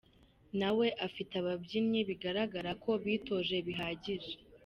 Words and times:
Na 0.59 0.69
we 0.77 0.87
afite 1.07 1.33
ababyinnyi 1.41 1.99
bigaragara 2.09 2.71
ko 2.83 2.91
bitoje 3.03 3.55
bihagije. 3.67 4.33